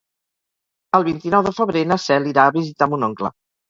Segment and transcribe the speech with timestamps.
[0.99, 3.37] El vint-i-nou de febrer na Cel irà a visitar mon oncle.